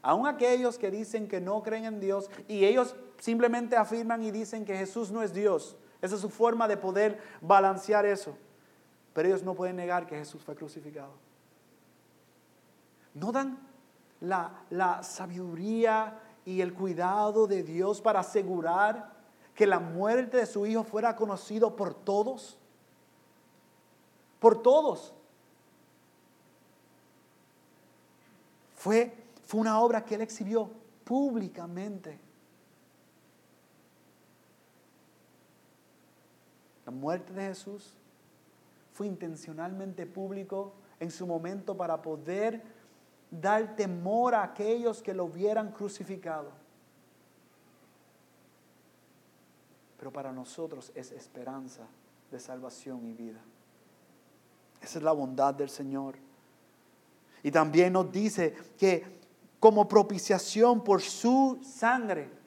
[0.00, 4.64] Aún aquellos que dicen que no creen en Dios y ellos simplemente afirman y dicen
[4.64, 5.76] que Jesús no es Dios.
[6.00, 8.36] Esa es su forma de poder balancear eso.
[9.12, 11.12] Pero ellos no pueden negar que Jesús fue crucificado.
[13.14, 13.58] No dan
[14.20, 19.12] la, la sabiduría y el cuidado de Dios para asegurar
[19.54, 22.56] que la muerte de su hijo fuera conocido por todos.
[24.38, 25.12] Por todos.
[28.76, 29.12] Fue,
[29.44, 30.70] fue una obra que él exhibió
[31.04, 32.20] públicamente.
[36.88, 37.92] La muerte de Jesús
[38.94, 42.62] fue intencionalmente público en su momento para poder
[43.30, 46.50] dar temor a aquellos que lo hubieran crucificado.
[49.98, 51.82] Pero para nosotros es esperanza
[52.30, 53.42] de salvación y vida.
[54.80, 56.14] Esa es la bondad del Señor.
[57.42, 59.04] Y también nos dice que
[59.60, 62.37] como propiciación por su sangre,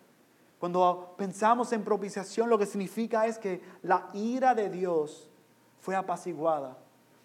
[0.61, 5.27] cuando pensamos en propiciación, lo que significa es que la ira de Dios
[5.79, 6.77] fue apaciguada.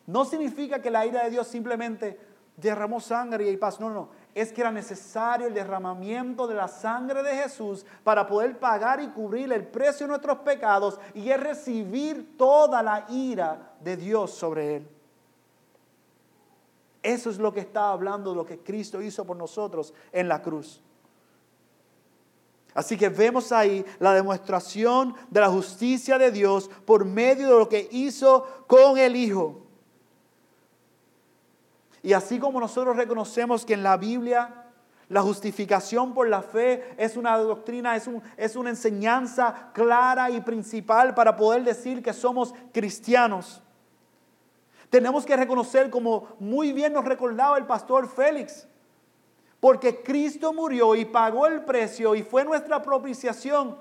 [0.07, 2.19] No significa que la ira de Dios simplemente
[2.57, 3.79] derramó sangre y paz.
[3.79, 8.59] No, no, es que era necesario el derramamiento de la sangre de Jesús para poder
[8.59, 13.99] pagar y cubrir el precio de nuestros pecados y es recibir toda la ira de
[13.99, 14.89] Dios sobre él.
[17.03, 20.81] Eso es lo que está hablando lo que Cristo hizo por nosotros en la cruz.
[22.77, 27.71] Así que vemos ahí la demostración de la justicia de Dios por medio de lo
[27.71, 29.63] que hizo con el Hijo.
[32.03, 34.67] Y así como nosotros reconocemos que en la Biblia
[35.09, 41.15] la justificación por la fe es una doctrina, es, es una enseñanza clara y principal
[41.15, 43.63] para poder decir que somos cristianos.
[44.91, 48.69] Tenemos que reconocer, como muy bien nos recordaba el pastor Félix,
[49.67, 53.77] porque Cristo murió y pagó el precio y fue nuestra propiciación.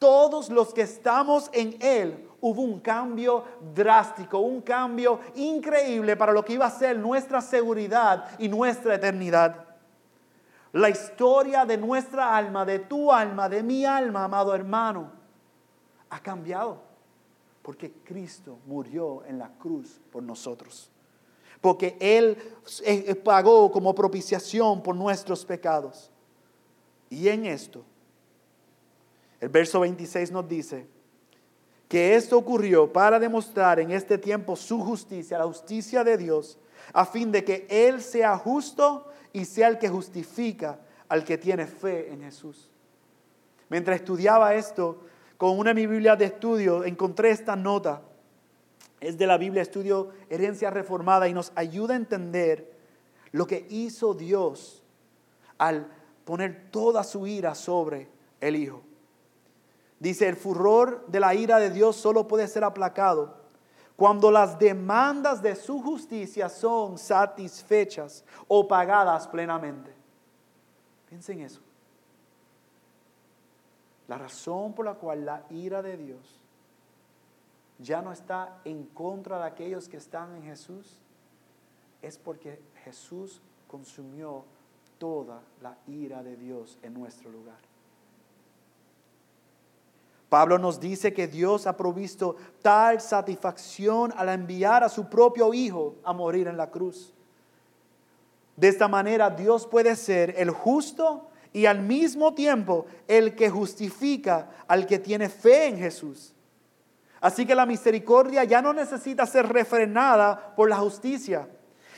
[0.00, 6.44] Todos los que estamos en Él hubo un cambio drástico, un cambio increíble para lo
[6.44, 9.64] que iba a ser nuestra seguridad y nuestra eternidad.
[10.72, 15.08] La historia de nuestra alma, de tu alma, de mi alma, amado hermano,
[16.10, 16.78] ha cambiado
[17.62, 20.90] porque Cristo murió en la cruz por nosotros.
[21.64, 22.36] Porque Él
[23.24, 26.10] pagó como propiciación por nuestros pecados.
[27.08, 27.82] Y en esto,
[29.40, 30.86] el verso 26 nos dice
[31.88, 36.58] que esto ocurrió para demostrar en este tiempo su justicia, la justicia de Dios,
[36.92, 41.66] a fin de que Él sea justo y sea el que justifica al que tiene
[41.66, 42.70] fe en Jesús.
[43.70, 44.98] Mientras estudiaba esto,
[45.38, 48.02] con una de mi Biblia de estudio encontré esta nota.
[49.04, 52.74] Es de la Biblia Estudio Herencia Reformada y nos ayuda a entender
[53.32, 54.82] lo que hizo Dios
[55.58, 55.86] al
[56.24, 58.08] poner toda su ira sobre
[58.40, 58.80] el Hijo.
[60.00, 63.44] Dice, el furor de la ira de Dios solo puede ser aplacado
[63.94, 69.92] cuando las demandas de su justicia son satisfechas o pagadas plenamente.
[71.10, 71.60] Piensen eso.
[74.08, 76.40] La razón por la cual la ira de Dios
[77.78, 80.98] ya no está en contra de aquellos que están en Jesús
[82.02, 84.44] es porque Jesús consumió
[84.98, 87.58] toda la ira de Dios en nuestro lugar.
[90.28, 95.94] Pablo nos dice que Dios ha provisto tal satisfacción al enviar a su propio Hijo
[96.04, 97.12] a morir en la cruz.
[98.56, 104.50] De esta manera Dios puede ser el justo y al mismo tiempo el que justifica
[104.66, 106.33] al que tiene fe en Jesús.
[107.24, 111.48] Así que la misericordia ya no necesita ser refrenada por la justicia.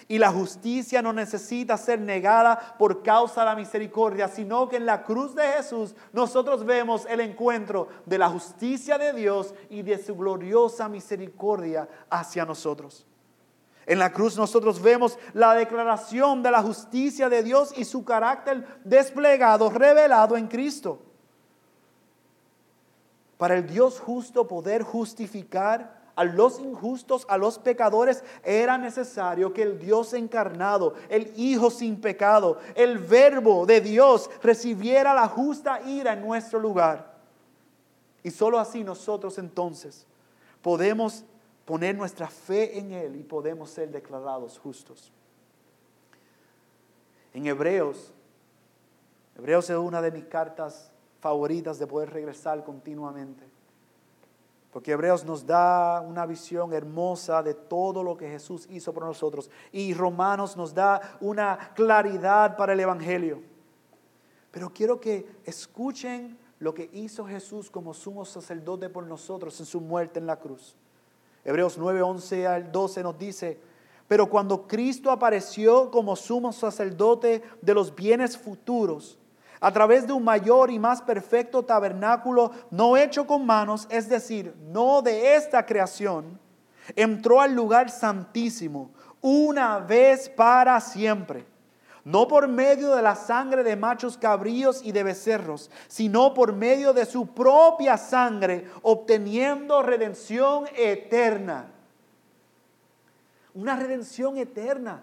[0.06, 4.86] Y la justicia no necesita ser negada por causa de la misericordia, sino que en
[4.86, 9.98] la cruz de Jesús nosotros vemos el encuentro de la justicia de Dios y de
[9.98, 13.04] su gloriosa misericordia hacia nosotros.
[13.84, 18.64] En la cruz nosotros vemos la declaración de la justicia de Dios y su carácter
[18.84, 21.02] desplegado, revelado en Cristo.
[23.38, 29.62] Para el Dios justo poder justificar a los injustos, a los pecadores, era necesario que
[29.62, 36.14] el Dios encarnado, el Hijo sin pecado, el Verbo de Dios recibiera la justa ira
[36.14, 37.14] en nuestro lugar.
[38.22, 40.06] Y solo así nosotros entonces
[40.62, 41.24] podemos
[41.66, 45.12] poner nuestra fe en Él y podemos ser declarados justos.
[47.34, 48.14] En Hebreos,
[49.36, 53.44] Hebreos es una de mis cartas favoritas de poder regresar continuamente.
[54.72, 59.50] Porque Hebreos nos da una visión hermosa de todo lo que Jesús hizo por nosotros.
[59.72, 63.40] Y Romanos nos da una claridad para el Evangelio.
[64.50, 69.80] Pero quiero que escuchen lo que hizo Jesús como sumo sacerdote por nosotros en su
[69.80, 70.76] muerte en la cruz.
[71.44, 73.60] Hebreos 9, 11 al 12 nos dice,
[74.08, 79.18] pero cuando Cristo apareció como sumo sacerdote de los bienes futuros,
[79.60, 84.54] a través de un mayor y más perfecto tabernáculo no hecho con manos, es decir,
[84.68, 86.38] no de esta creación,
[86.94, 88.90] entró al lugar santísimo
[89.20, 91.46] una vez para siempre,
[92.04, 96.92] no por medio de la sangre de machos cabríos y de becerros, sino por medio
[96.92, 101.72] de su propia sangre, obteniendo redención eterna.
[103.54, 105.02] Una redención eterna.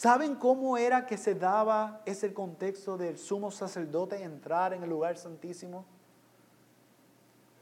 [0.00, 5.18] ¿Saben cómo era que se daba ese contexto del sumo sacerdote entrar en el lugar
[5.18, 5.84] santísimo?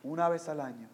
[0.05, 0.89] Una vez al año.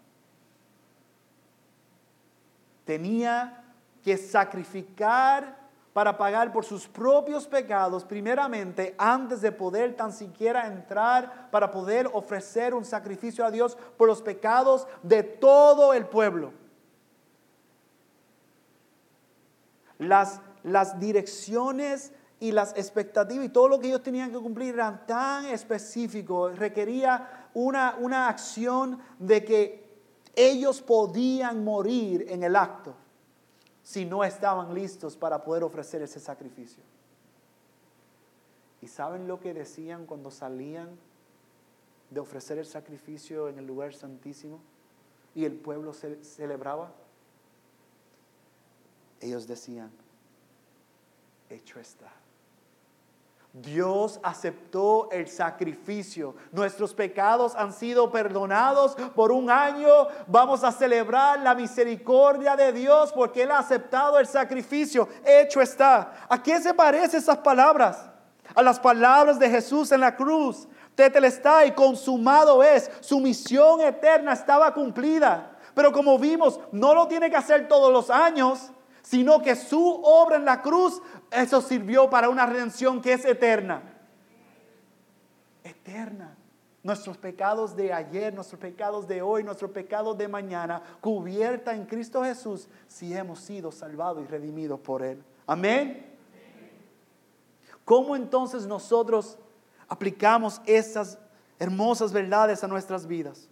[2.87, 3.63] Tenía
[4.03, 5.55] que sacrificar
[5.93, 12.09] para pagar por sus propios pecados, primeramente, antes de poder tan siquiera entrar para poder
[12.15, 16.55] ofrecer un sacrificio a Dios por los pecados de todo el pueblo.
[19.99, 25.07] Las las direcciones y las expectativas y todo lo que ellos tenían que cumplir eran
[25.07, 29.85] tan específicos, requería una, una acción de que
[30.35, 32.95] ellos podían morir en el acto
[33.83, 36.83] si no estaban listos para poder ofrecer ese sacrificio.
[38.81, 40.99] ¿Y saben lo que decían cuando salían
[42.11, 44.61] de ofrecer el sacrificio en el lugar santísimo
[45.35, 46.93] y el pueblo celebraba?
[49.21, 49.91] Ellos decían,
[51.49, 52.13] hecho está.
[53.55, 56.35] Dios aceptó el sacrificio.
[56.51, 60.09] Nuestros pecados han sido perdonados por un año.
[60.27, 65.09] Vamos a celebrar la misericordia de Dios porque Él ha aceptado el sacrificio.
[65.25, 66.27] Hecho está.
[66.29, 68.05] ¿A qué se parecen esas palabras?
[68.57, 70.67] A las palabras de Jesús en la cruz.
[70.97, 72.91] está y consumado es.
[72.99, 75.57] Su misión eterna estaba cumplida.
[75.77, 78.73] Pero como vimos, no lo tiene que hacer todos los años
[79.05, 81.01] sino que su obra en la cruz,
[81.35, 83.83] eso sirvió para una redención que es eterna.
[85.63, 86.37] Eterna.
[86.83, 92.23] Nuestros pecados de ayer, nuestros pecados de hoy, nuestros pecados de mañana, cubierta en Cristo
[92.23, 95.23] Jesús, si hemos sido salvados y redimidos por Él.
[95.47, 96.15] Amén.
[97.85, 99.39] ¿Cómo entonces nosotros
[99.89, 101.19] aplicamos esas
[101.59, 103.49] hermosas verdades a nuestras vidas?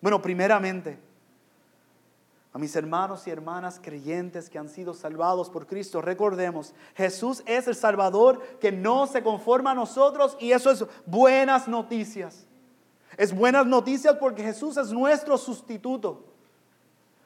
[0.00, 0.98] Bueno, primeramente,
[2.54, 7.66] a mis hermanos y hermanas creyentes que han sido salvados por Cristo, recordemos, Jesús es
[7.66, 12.46] el Salvador que no se conforma a nosotros y eso es buenas noticias.
[13.16, 16.26] Es buenas noticias porque Jesús es nuestro sustituto.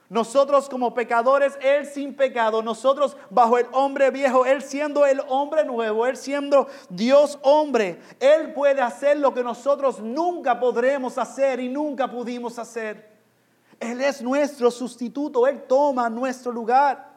[0.09, 5.63] Nosotros como pecadores, Él sin pecado, nosotros bajo el hombre viejo, Él siendo el hombre
[5.63, 11.69] nuevo, Él siendo Dios hombre, Él puede hacer lo que nosotros nunca podremos hacer y
[11.69, 13.18] nunca pudimos hacer.
[13.81, 17.09] Él es nuestro sustituto, Él toma nuestro lugar.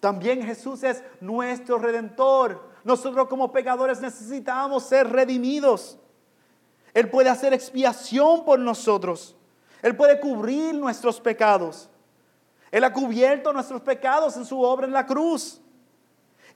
[0.00, 2.70] También Jesús es nuestro redentor.
[2.84, 5.98] Nosotros como pecadores necesitamos ser redimidos.
[6.94, 9.36] Él puede hacer expiación por nosotros.
[9.82, 11.88] Él puede cubrir nuestros pecados.
[12.70, 15.60] Él ha cubierto nuestros pecados en su obra en la cruz.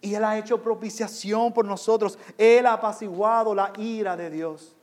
[0.00, 2.18] Y Él ha hecho propiciación por nosotros.
[2.36, 4.74] Él ha apaciguado la ira de Dios.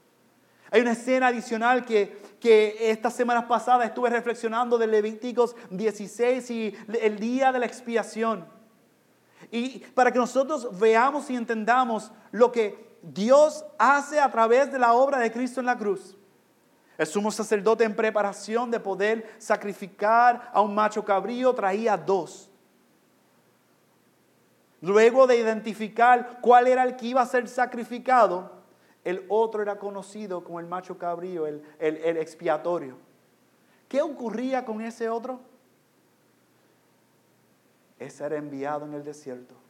[0.72, 6.76] Hay una escena adicional que, que estas semanas pasadas estuve reflexionando de Levíticos 16 y
[7.00, 8.46] el día de la expiación.
[9.52, 14.94] Y para que nosotros veamos y entendamos lo que Dios hace a través de la
[14.94, 16.18] obra de Cristo en la cruz.
[16.98, 22.50] El sumo sacerdote en preparación de poder sacrificar a un macho cabrío traía dos.
[24.82, 28.61] Luego de identificar cuál era el que iba a ser sacrificado,
[29.04, 32.98] el otro era conocido como el macho cabrío, el, el, expiatorio.
[33.88, 35.40] ¿Qué ocurría con ese otro?
[38.00, 39.61] Ese era enviado en el desierto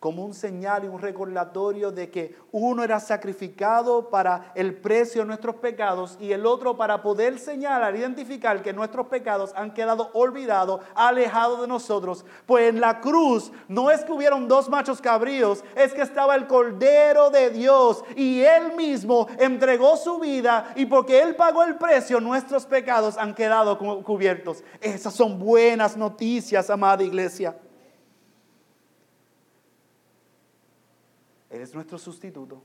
[0.00, 5.26] como un señal y un recordatorio de que uno era sacrificado para el precio de
[5.26, 10.82] nuestros pecados y el otro para poder señalar, identificar que nuestros pecados han quedado olvidados,
[10.94, 12.24] alejados de nosotros.
[12.46, 16.46] Pues en la cruz no es que hubieron dos machos cabríos, es que estaba el
[16.46, 22.20] Cordero de Dios y Él mismo entregó su vida y porque Él pagó el precio,
[22.20, 24.62] nuestros pecados han quedado cubiertos.
[24.80, 27.56] Esas son buenas noticias, amada iglesia.
[31.58, 32.62] Él es nuestro sustituto.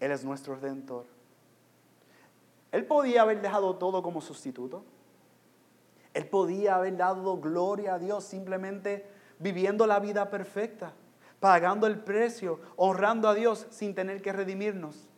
[0.00, 1.06] Él es nuestro redentor.
[2.70, 4.84] Él podía haber dejado todo como sustituto.
[6.12, 9.06] Él podía haber dado gloria a Dios simplemente
[9.38, 10.92] viviendo la vida perfecta,
[11.40, 15.08] pagando el precio, honrando a Dios sin tener que redimirnos.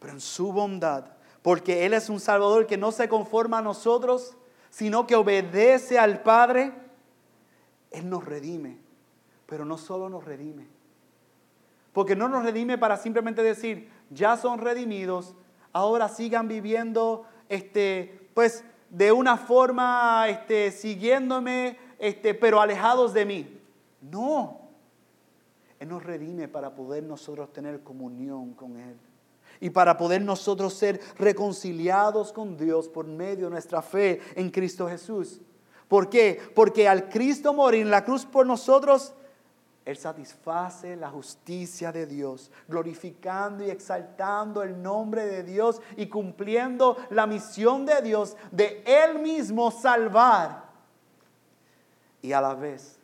[0.00, 4.36] Pero en su bondad, porque Él es un Salvador que no se conforma a nosotros,
[4.68, 6.72] sino que obedece al Padre,
[7.92, 8.78] Él nos redime.
[9.46, 10.66] Pero no solo nos redime,
[11.92, 15.34] porque no nos redime para simplemente decir, ya son redimidos,
[15.72, 23.60] ahora sigan viviendo, este, pues, de una forma, este, siguiéndome, este, pero alejados de mí.
[24.00, 24.60] No.
[25.78, 28.96] Él nos redime para poder nosotros tener comunión con Él.
[29.60, 34.88] Y para poder nosotros ser reconciliados con Dios por medio de nuestra fe en Cristo
[34.88, 35.40] Jesús.
[35.88, 36.40] ¿Por qué?
[36.54, 39.14] Porque al Cristo morir en la cruz por nosotros,
[39.90, 46.96] él satisface la justicia de Dios, glorificando y exaltando el nombre de Dios y cumpliendo
[47.10, 50.70] la misión de Dios de Él mismo salvar.
[52.22, 52.98] Y a la vez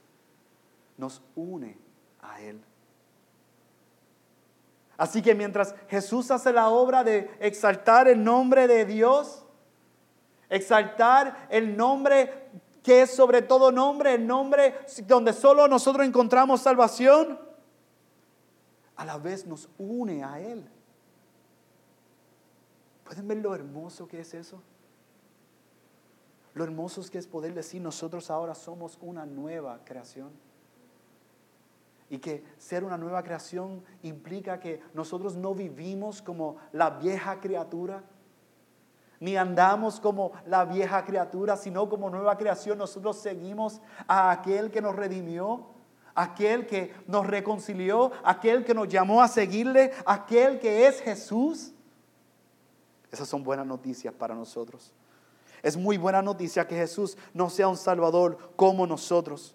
[0.96, 1.76] nos une
[2.20, 2.62] a Él.
[4.96, 9.44] Así que mientras Jesús hace la obra de exaltar el nombre de Dios,
[10.48, 12.48] exaltar el nombre
[12.86, 14.78] que es sobre todo nombre, el nombre
[15.08, 17.36] donde solo nosotros encontramos salvación,
[18.94, 20.64] a la vez nos une a Él.
[23.04, 24.62] ¿Pueden ver lo hermoso que es eso?
[26.54, 30.30] Lo hermoso es que es poder decir nosotros ahora somos una nueva creación.
[32.08, 38.04] Y que ser una nueva creación implica que nosotros no vivimos como la vieja criatura,
[39.20, 42.78] ni andamos como la vieja criatura, sino como nueva creación.
[42.78, 45.66] Nosotros seguimos a aquel que nos redimió,
[46.14, 51.72] aquel que nos reconcilió, aquel que nos llamó a seguirle, aquel que es Jesús.
[53.10, 54.92] Esas son buenas noticias para nosotros.
[55.62, 59.54] Es muy buena noticia que Jesús no sea un Salvador como nosotros.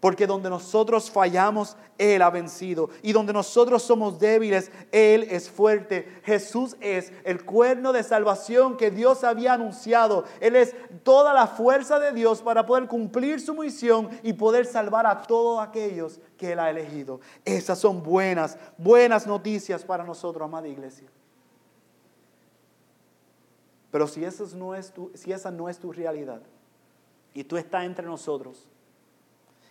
[0.00, 2.88] Porque donde nosotros fallamos, Él ha vencido.
[3.02, 6.20] Y donde nosotros somos débiles, Él es fuerte.
[6.22, 10.24] Jesús es el cuerno de salvación que Dios había anunciado.
[10.40, 15.04] Él es toda la fuerza de Dios para poder cumplir su misión y poder salvar
[15.06, 17.20] a todos aquellos que Él ha elegido.
[17.44, 21.08] Esas son buenas, buenas noticias para nosotros, amada iglesia.
[23.90, 26.40] Pero si esa no es tu, si esa no es tu realidad
[27.34, 28.68] y tú estás entre nosotros,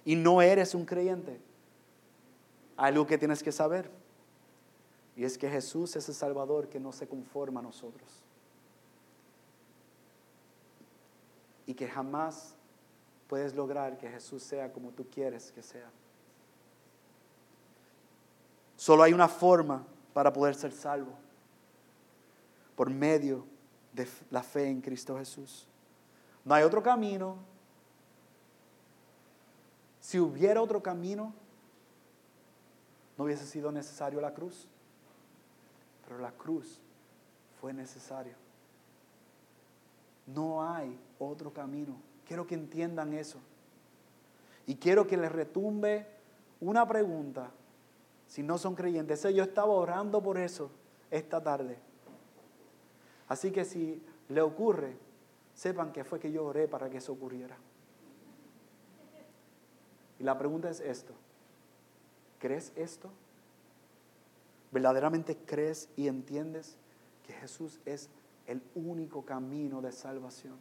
[0.08, 1.38] y no eres un creyente,
[2.78, 3.92] hay algo que tienes que saber.
[5.18, 8.24] Y es que Jesús es el Salvador que no se conforma a nosotros.
[11.66, 12.56] Y que jamás
[13.28, 15.92] puedes lograr que Jesús sea como tú quieres que sea.
[18.78, 21.12] Solo hay una forma para poder ser salvo.
[22.78, 23.44] Por medio
[23.92, 25.68] de la fe en Cristo Jesús.
[26.46, 27.57] No hay otro camino,
[30.08, 31.34] si hubiera otro camino,
[33.18, 34.66] no hubiese sido necesario la cruz.
[36.06, 36.80] Pero la cruz
[37.60, 38.34] fue necesario.
[40.26, 41.98] No hay otro camino.
[42.26, 43.38] Quiero que entiendan eso.
[44.66, 46.08] Y quiero que les retumbe
[46.62, 47.52] una pregunta.
[48.28, 50.72] Si no son creyentes, yo estaba orando por eso
[51.12, 51.78] esta tarde.
[53.28, 54.96] Así que si le ocurre,
[55.54, 57.58] sepan que fue que yo oré para que eso ocurriera.
[60.20, 61.14] Y la pregunta es esto.
[62.40, 63.10] ¿Crees esto?
[64.72, 66.78] ¿Verdaderamente crees y entiendes
[67.26, 68.10] que Jesús es
[68.46, 70.56] el único camino de salvación?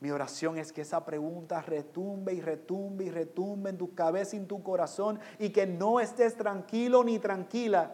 [0.00, 4.38] Mi oración es que esa pregunta retumbe y retumbe y retumbe en tu cabeza y
[4.38, 7.92] en tu corazón y que no estés tranquilo ni tranquila.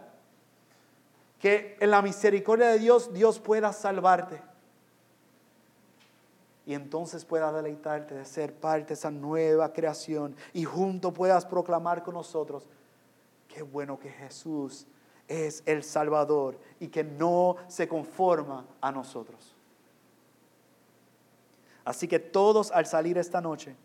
[1.40, 4.40] Que en la misericordia de Dios Dios pueda salvarte
[6.66, 12.02] y entonces puedas deleitarte de ser parte de esa nueva creación y junto puedas proclamar
[12.02, 12.66] con nosotros,
[13.46, 14.86] qué bueno que Jesús
[15.28, 19.54] es el Salvador y que no se conforma a nosotros.
[21.84, 23.76] Así que todos al salir esta noche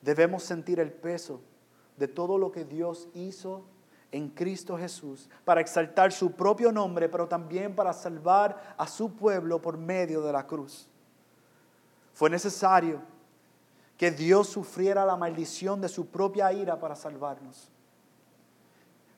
[0.00, 1.40] debemos sentir el peso
[1.98, 3.62] de todo lo que Dios hizo
[4.10, 9.60] en Cristo Jesús para exaltar su propio nombre, pero también para salvar a su pueblo
[9.60, 10.87] por medio de la cruz.
[12.18, 13.00] Fue necesario
[13.96, 17.70] que Dios sufriera la maldición de su propia ira para salvarnos.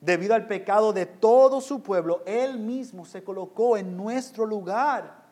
[0.03, 5.25] Debido al pecado de todo su pueblo, Él mismo se colocó en nuestro lugar.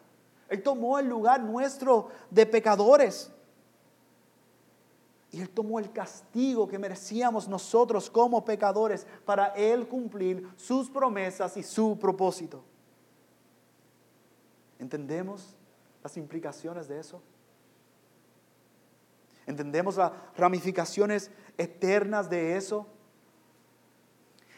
[0.48, 3.30] Él tomó el lugar nuestro de pecadores.
[5.30, 11.54] Y Él tomó el castigo que merecíamos nosotros como pecadores para Él cumplir sus promesas
[11.58, 12.64] y su propósito.
[14.78, 15.54] ¿Entendemos
[16.02, 17.20] las implicaciones de eso?
[19.48, 22.86] ¿Entendemos las ramificaciones eternas de eso?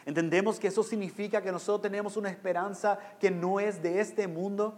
[0.05, 4.77] ¿Entendemos que eso significa que nosotros tenemos una esperanza que no es de este mundo?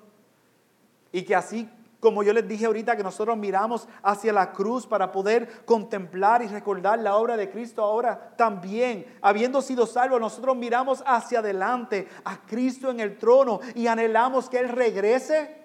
[1.11, 1.67] Y que así
[1.99, 6.47] como yo les dije ahorita, que nosotros miramos hacia la cruz para poder contemplar y
[6.47, 12.41] recordar la obra de Cristo, ahora también, habiendo sido salvos, nosotros miramos hacia adelante a
[12.45, 15.55] Cristo en el trono y anhelamos que Él regrese.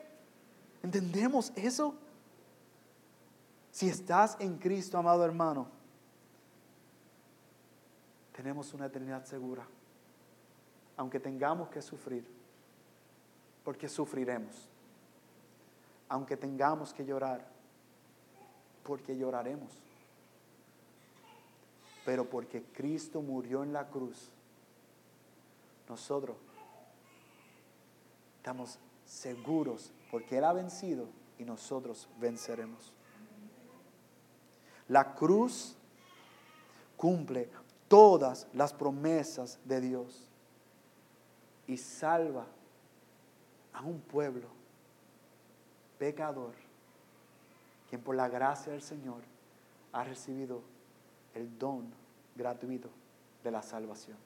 [0.85, 1.97] ¿Entendemos eso?
[3.79, 5.69] Si estás en Cristo, amado hermano,
[8.35, 9.65] tenemos una eternidad segura,
[10.97, 12.27] aunque tengamos que sufrir,
[13.63, 14.69] porque sufriremos
[16.09, 17.47] aunque tengamos que llorar,
[18.83, 19.71] porque lloraremos,
[22.05, 24.29] pero porque Cristo murió en la cruz,
[25.89, 26.37] nosotros
[28.39, 31.07] estamos seguros porque Él ha vencido
[31.39, 32.93] y nosotros venceremos.
[34.89, 35.77] La cruz
[36.97, 37.49] cumple
[37.89, 40.29] todas las promesas de Dios
[41.67, 42.47] y salva
[43.73, 44.49] a un pueblo
[45.99, 46.55] pecador,
[47.89, 49.23] quien por la gracia del Señor
[49.93, 50.63] ha recibido
[51.35, 51.93] el don
[52.35, 52.89] gratuito
[53.45, 54.17] de la salvación.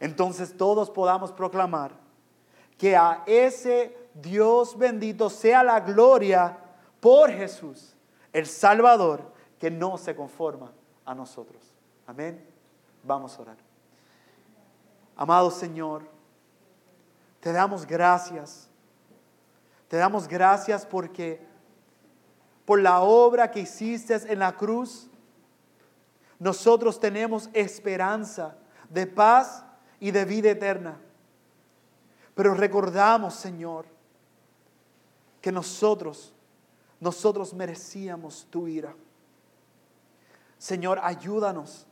[0.00, 1.92] Entonces todos podamos proclamar
[2.76, 6.56] que a ese Dios bendito sea la gloria
[7.00, 7.94] por Jesús,
[8.32, 10.72] el Salvador, que no se conforma
[11.04, 11.74] a nosotros.
[12.06, 12.44] Amén.
[13.02, 13.56] Vamos a orar.
[15.16, 16.02] Amado Señor,
[17.40, 18.68] te damos gracias
[19.88, 21.40] te damos gracias porque
[22.64, 25.08] por la obra que hiciste en la cruz,
[26.38, 28.56] nosotros tenemos esperanza
[28.90, 29.64] de paz
[29.98, 31.00] y de vida eterna.
[32.34, 33.86] Pero recordamos, Señor,
[35.40, 36.34] que nosotros,
[37.00, 38.94] nosotros merecíamos tu ira.
[40.58, 41.86] Señor, ayúdanos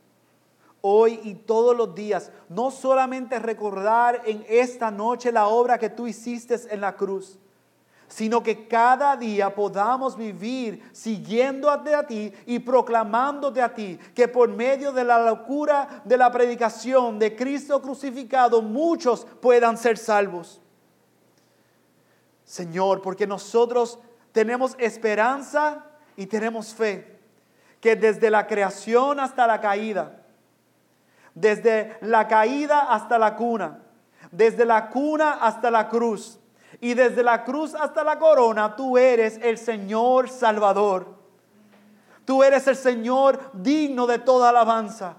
[0.81, 6.07] hoy y todos los días, no solamente recordar en esta noche la obra que tú
[6.07, 7.37] hiciste en la cruz,
[8.07, 14.47] sino que cada día podamos vivir siguiéndote a ti y proclamándote a ti, que por
[14.49, 20.61] medio de la locura de la predicación de Cristo crucificado muchos puedan ser salvos.
[22.45, 23.99] Señor, porque nosotros
[24.37, 25.83] tenemos esperanza
[26.15, 27.19] y tenemos fe,
[27.81, 30.21] que desde la creación hasta la caída,
[31.33, 33.79] desde la caída hasta la cuna,
[34.29, 36.39] desde la cuna hasta la cruz,
[36.79, 41.15] y desde la cruz hasta la corona, tú eres el Señor Salvador.
[42.23, 45.15] Tú eres el Señor digno de toda alabanza.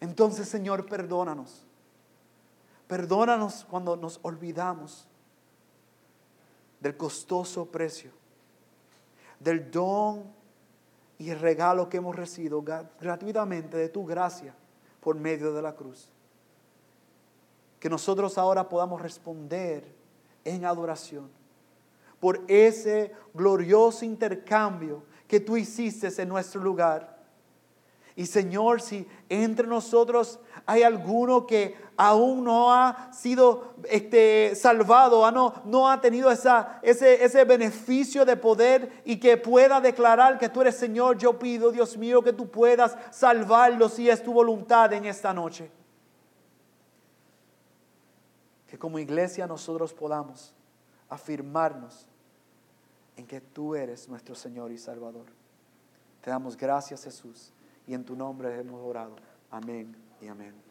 [0.00, 1.64] Entonces, Señor, perdónanos.
[2.88, 5.08] Perdónanos cuando nos olvidamos
[6.80, 8.17] del costoso precio,
[9.40, 10.24] del don
[11.18, 12.62] y el regalo que hemos recibido
[13.00, 14.54] gratuitamente de tu gracia
[15.00, 16.08] por medio de la cruz.
[17.80, 19.84] Que nosotros ahora podamos responder
[20.44, 21.30] en adoración
[22.20, 27.17] por ese glorioso intercambio que tú hiciste en nuestro lugar.
[28.18, 35.54] Y Señor, si entre nosotros hay alguno que aún no ha sido este, salvado, no,
[35.64, 40.62] no ha tenido esa, ese, ese beneficio de poder y que pueda declarar que tú
[40.62, 45.04] eres Señor, yo pido, Dios mío, que tú puedas salvarlo si es tu voluntad en
[45.04, 45.70] esta noche
[48.66, 50.52] que como iglesia nosotros podamos
[51.08, 52.08] afirmarnos
[53.16, 55.26] en que tú eres nuestro Señor y Salvador.
[56.20, 57.52] Te damos gracias Jesús
[57.88, 59.16] y en tu nombre hemos orado.
[59.50, 60.67] Amén y amén.